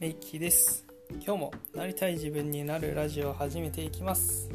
[0.00, 0.86] メイキーです。
[1.10, 4.48] 今日もなりたい自分になるラジオを始めていきます。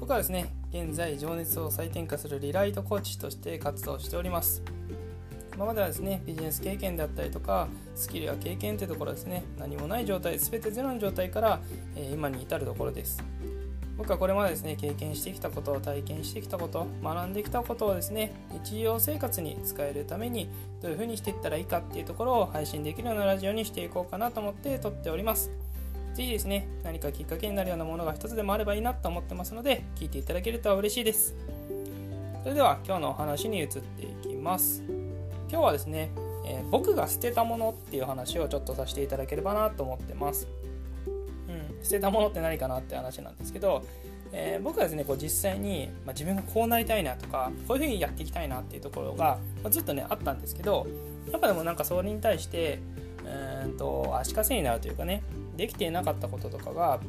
[0.00, 4.62] 僕はですね現在情熱を再転化するリライトコーチとして活動しております。
[5.54, 11.60] 今まではですねビジネス経験であったりとかスキルや経験というところですね何もない状態全てゼロの状態から、
[11.94, 13.22] えー、今に至るところです。
[13.96, 18.32] 僕はこれまでですね経験してきたこと体験してきたこと学んできたことをですね
[18.64, 20.48] 日常生活に使えるために
[20.82, 25.50] どういう風にしていったらいいかっていうところを配信できるようなラジオにしていこうかなと思って撮っております。
[26.14, 31.34] ぜひですね何かきっかけになるようなものが一つでもあればいいなと思ってますので聞いていただけると嬉しいです。
[32.42, 34.82] それでは今日のお話に移っていきます。
[35.50, 36.10] 今日はですね、
[36.46, 40.46] えー、僕が捨てたものっていう話をちょっとさせていただければなと思ってます。
[41.84, 43.84] 捨てたものって何かなって話なんですけど、
[44.32, 50.86] えー、僕はですねこう実際に、まあ、自分がこうなりたいなとかこういうふうにやっていきたいなっていうところが、まあ、ずっとねあったんですけど
[51.30, 52.80] やっぱでもなんかそれに対して
[53.64, 55.22] うんと足かせになるというかね
[55.56, 57.00] できていなかったこととかが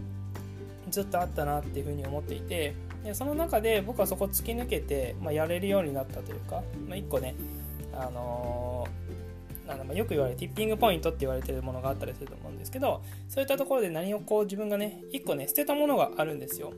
[0.89, 7.35] ずっとあったなっていうふうに思っていてでその中で僕はそこ突き抜けて、まあ、やれるようになったというか、まあ、1個ね、
[7.93, 8.74] あのな
[9.73, 16.73] んだま、よく言われるティッピングポイントって言われてるものがあったりすると思うんですけどそういったところで何をこう自分がね一個ね捨てたものがあるんですよ。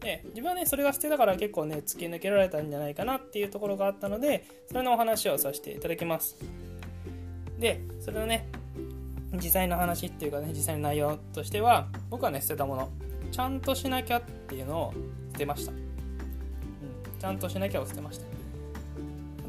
[0.00, 6.36] で自分はねそれが捨てたから結構ね突き抜けられたんじゃないかなっていうところがあったのでそれのお話をさせていただきます。
[7.58, 8.48] でそれのね
[9.34, 12.90] 実際の話っていうかね実際の内容としては僕はね捨てたもの。
[13.30, 14.94] ちゃんとしなきゃっていうのを
[15.32, 15.78] 捨てました、うん、
[17.18, 18.41] ちゃんとしなきゃを捨てました。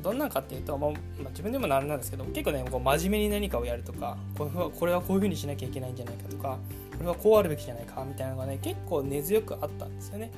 [0.03, 0.91] どんなんかっていうと、まあ、
[1.29, 6.57] 自分でもなんなんですけど結構ねこう真面目に何かをやるとかこれはこれはこういうふうにしなきゃいけないんじゃないかとか
[6.97, 10.31] これはこうあるべきじゃないかみたいなのがね結構根強くあったんですよね。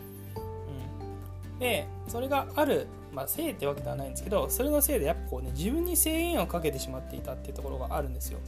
[1.54, 8.40] うん、でそれがある、まあ、せいってわけではないんですけどそれのせいでやっぱこうね自分に制限をかけてしまっていたっていうところがあるんですよ。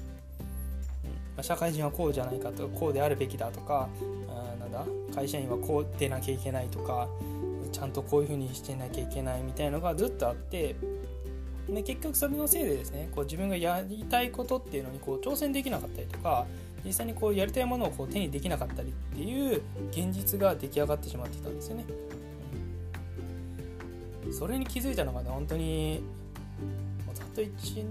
[1.05, 3.89] うんま、社会人はこうじゃないかとかこうであるべきだとか
[4.29, 7.07] あなんだ会社員はこうでなきゃいけないとか
[7.71, 10.75] ちゃんとこういうふうにしてなきゃいけないみたいのがずっとあって
[11.69, 16.45] で結局それのせいでですねこう自分がやりたいことっていうのにこう挑戦できなかったりとか
[16.85, 19.61] 実際にこうやりたいものをこう手にできなかったりっていう
[19.91, 21.85] 現実が出来上がってしまってたんですよね。
[24.31, 26.03] それに気づいたのがね本当に
[27.13, 27.85] ざっと1年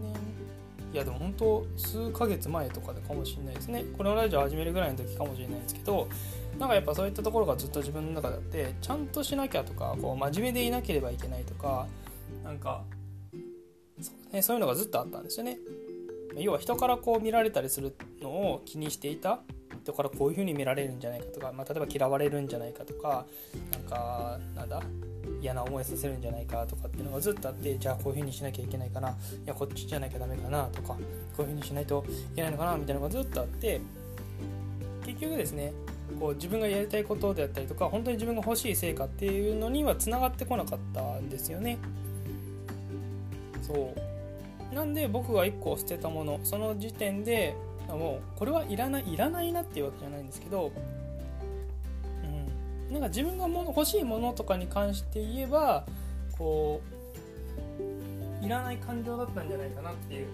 [0.92, 6.08] いやでも本当数ヶ月前とかでかもしれないですねこのラジオ始めるぐらいの時かもしれないですけど
[6.58, 11.86] なんかやっぱそういったところがずっと自分の中であってちゃんとしなきゃとかこう真面目でいなければいけないとか
[12.44, 12.82] なんか
[14.32, 15.58] ね、そういうのがずっとあったんですよね。
[16.36, 19.40] 要は人からこう見られたりするのを気にしていた。
[19.82, 23.24] 人からこういう風に見られるんじゃないかとか、まあ、例えば嫌われるんじゃないかとか。
[23.72, 24.82] なんかなんだ？
[25.40, 27.78] 嫌な思いさせるんじゃないかとかっていうのがずっとあって。
[27.78, 29.10] じゃあこういう風にしなきゃいけないかな。
[29.10, 29.12] い
[29.46, 30.88] やこっちじゃなきゃダメかなとか。
[30.88, 30.96] こ
[31.38, 33.80] ういう風にしないといけないのかなみたいなのがずっとあって。
[35.06, 35.72] 結局ですね
[36.18, 41.78] こう自分がやりたいことであったりとか本当に自分が欲しい成果っていうのにはつながってこなかったんですよね。
[43.66, 43.92] そ
[44.72, 44.74] う。
[44.74, 47.56] なんで僕が1個捨てたものその時点で
[47.88, 50.72] もうこれはいらないいらないなっていうわけじゃないんですけど、
[52.88, 55.86] うん、なんか自分がもの欲しいものとかに関して言えば
[56.36, 56.80] こ
[58.42, 60.26] ういらない感情だったんじゃないかなっていう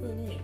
[0.00, 0.40] ふうに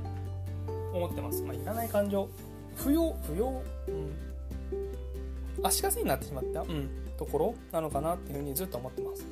[0.93, 2.29] 思ってます、まあ、いらない感情。
[2.77, 9.25] 不要不要、うん、足かせになってしまった、うん、ところなのかなっていうふうにずっと思ってます。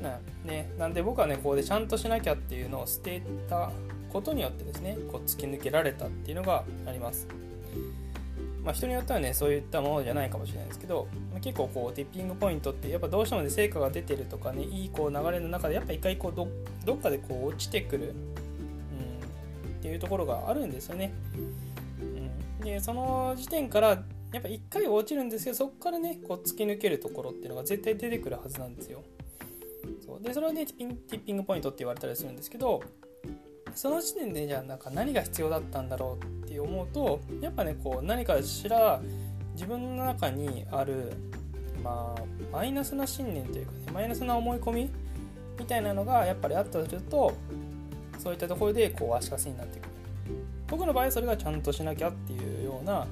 [0.00, 3.70] ね、なんで僕はねここでちゃんとしなきゃっていうのを捨てた
[4.12, 7.26] ことによってですねこう突き抜けられたっていうのがあります。
[8.62, 16.48] まあ、人によってはねそういったものじゃないかもしれないですけど、ま、結構こうティッピングポイントってやっぱどうしてもね成果が出てるとかねいいこう流れの中でやっぱ一回こうど
[16.84, 18.14] どっかでこう落ちてくる、うん、っ
[19.80, 21.12] ていうところがあるんですよね。
[22.60, 23.88] うん、でその時点から
[24.32, 29.02] やっぱ一回落ちるんですけどそこからねこう突き抜けるところっていうのが絶対出てくるはずなんですよ。
[30.08, 30.22] そう。
[30.22, 32.82] でそれはねティッピングポイントって言われたりするんですけど
[33.74, 39.00] その時点でじゃあなんか何が必要だったんだろうって思うとやっぱねこう何かしら
[39.52, 41.12] 自分の中にある
[41.84, 44.90] まあマイナスな信念というかねマイナスな思い込み
[45.58, 47.34] みたいなのがやっぱりあったとすると
[48.18, 49.88] そういったところでこう足かせになっていく
[50.68, 53.06] 僕の場合それがちゃんとしなきゃっていうような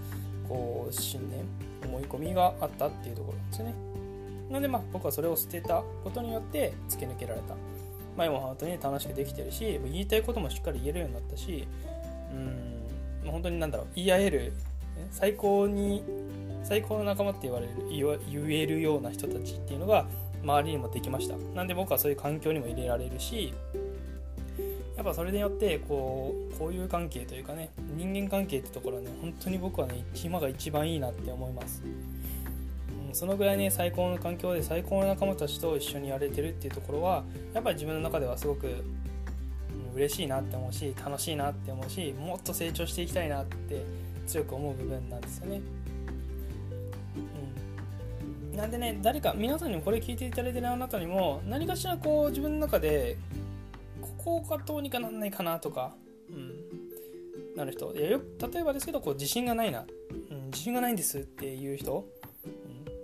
[0.49, 1.45] こう信念
[1.89, 3.96] 思い込みがあったっていうところなんですよね。
[4.49, 7.55] なのでまあ僕はそれを捨てたことによって突き抜けられた。
[8.17, 11.69] まあ、今本当に楽しくできてるし言いたいこともしっかり言えるようになったし
[12.33, 14.53] うん本当になんだろう言い合える
[15.11, 16.03] 最高に
[16.65, 20.07] 最高の仲間って言われる言えるような人たちっていうのが
[20.43, 23.53] 周りにもできましたなんで僕はそういう環境にも入れられるし
[24.97, 31.83] やっぱそれによってこう交友関係というかね人間関係ってところはね本当に僕はね今が一番いいなって思います、
[33.13, 37.25] そのぐらいね最高の環境で最高の仲間たちと一緒にやれてるっていうところは
[37.55, 38.85] やっぱり自分の中ではすごく、
[39.95, 43.83] 嬉しいなって思うし楽しいなって思うしもっと成長していきたいなって
[44.27, 45.63] 強く思う部分なんですよね。
[48.55, 53.19] なんでね誰か皆さんにもこれ聞いていただいてるあなたにも何かしらこう自分の中で
[54.01, 55.95] ここがどうにかなんないかなとか、
[56.31, 57.95] うん、なる人。
[57.95, 58.21] いやよ
[58.53, 59.87] 例えばですけどこう自信がないな、
[60.31, 62.07] うん、自信がないんですっていう人、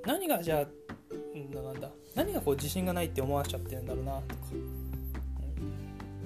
[0.06, 0.66] 何がじゃあ、
[1.72, 1.90] なんだ。
[2.14, 4.40] 何がこう自信がないって思わしちゃってるんだろうなとか、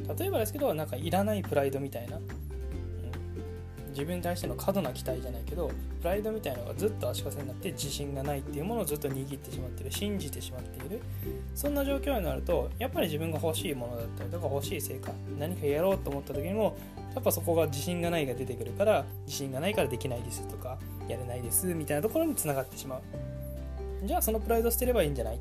[0.08, 2.16] うん、例えばですけどなんかいらないプライドみたいな。
[2.16, 2.24] うん。
[3.90, 5.70] 自分に対しての過度な期待じゃないけど
[6.00, 11.00] プライドみたいなのがずっと足かせになって自信がないっていうものをずっと握ってしまってる信じてしまっている。
[11.54, 16.76] そんな状況になるとやっぱり自分が欲しいものだったりとか欲しい成果何かやろうと思った時にも
[17.14, 20.78] やっぱそこが自信がないが出てくるから自信がないからできないですとか
[21.08, 23.35] やれないですみたいなところにつながってしまう。
[24.04, 25.40] じゃあそのプライド捨てればいいんじゃない？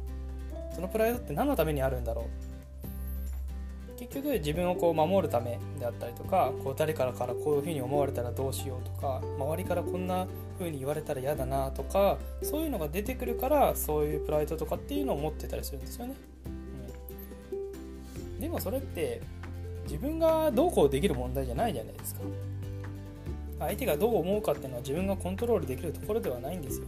[0.74, 2.26] そのプライドって何のためにあるんだろう？
[4.00, 10.28] 結局自分をこう守るためであったりとかこう誰からからこういうふうに思われたらどうしようとか周りからこんな
[10.60, 16.16] 風に言われたら嫌だなとかそういうのが出てくるからそういうプライドとかっていうのを持ってたりするんですよね、
[17.54, 19.22] うん、でもそれって
[19.86, 22.22] 自分がどうこうできる問題じゃないじゃないですか。
[23.60, 26.88] 相手がどう思うかっていうのは自分がコントロールできるところではないんですよ。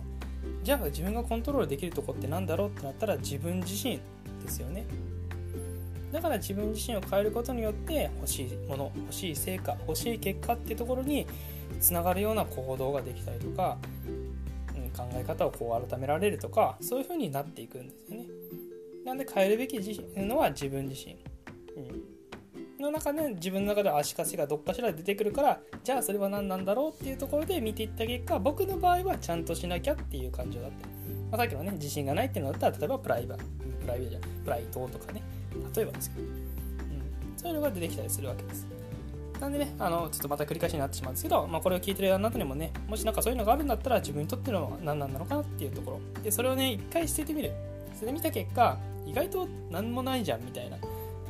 [0.67, 4.01] じゃあ自分がコントロールできるとこって何だろうってなったら自分自身
[4.43, 4.85] ですよね
[6.11, 11.25] だから自分自身を変えることによって欲しいもの欲しい成果欲しい結果っていうところに
[11.79, 13.77] つながるような行動ができたりとか、
[14.75, 18.25] うん、考え方をこう改められるとかそういう風になっていくんですよね。
[19.05, 19.79] なんで変えるべき
[20.17, 21.13] のは自分自身。
[21.77, 22.16] うん、
[22.81, 30.87] の中で自分の中で足かせがどっかしら出てくるからじゃあそれは何なんだろうっていうところで見ていった結果僕の場合はちゃんとしなきゃっていう感情だった。
[31.31, 35.21] まあ、さっきのね自信がないっていうのだったら例えばプライバプライベじゃプライドとかね
[35.75, 36.33] 例えばですけど、うん、
[37.35, 38.67] そういうのが出てきたりするわけです。
[39.39, 46.21] なんでね、あの、ちょっとまた繰り返しになってしまうんですけど、まあ、これを聞いてるあなたにもね、もしなんかそういうのがあるんだったら、自分にとっての何なんだろうかなっていうところ。
[46.23, 47.51] で、それをね、一回捨ててみる。
[47.93, 50.77] 捨ててみた結果、意外と何もないじゃんみたいな。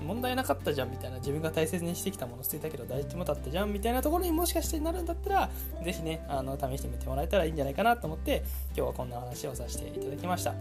[0.08, 5.50] 問題なかったじゃんみたいな自分が大切にしてきたもの捨てたけど大事もだったじゃんみたいなところにもしかしてなるんだったら
[5.84, 8.44] ぜひねあの試してみてもらえたらいいんじゃないかなと思って
[8.76, 10.56] 今日はこんな話をさせていただきましたは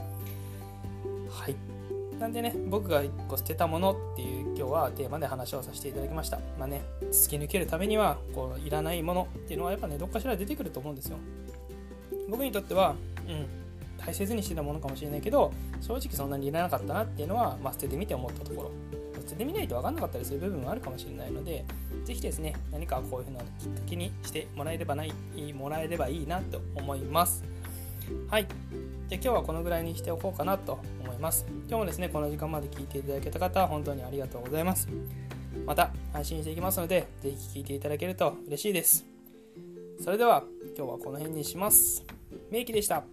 [1.49, 1.77] い
[2.19, 6.39] なんでね、僕が1個捨てたものっていう今日はテーマで話をさせていただきました。
[6.59, 11.19] まあね、突き抜けるためには、こう、いらないものっていうのはやっぱね、どっかしら出てくると思うんですよ。
[12.31, 12.97] 僕にとっては、
[13.29, 13.47] うん、
[13.99, 15.53] 大切にしてたものかもしれないけど、
[15.83, 18.71] 正直そんなにいらなかったなっていうのは、まあ、捨ててみて思ったところ。
[19.27, 21.65] 捨ててみないと分かんなかったりする部分もあるかもしれないので、
[22.05, 25.13] ぜひですね、何かこういうふうなきっかけにしてもらえればない、
[25.53, 27.45] もらえればいいなと思います。
[28.31, 28.47] はい。
[29.09, 31.45] じゃあ今日はこのぐらいにしておこうかなと思います。
[31.69, 34.89] 今日もですね、この時間まで聞いていただけた方は、本当にありがとうございます。
[35.65, 39.05] また配信していきますので、ぜひ聞いていただけると嬉しいです。
[40.01, 40.45] それでは
[40.77, 42.05] 今日はこの辺にします。
[42.51, 43.05] めいきでした。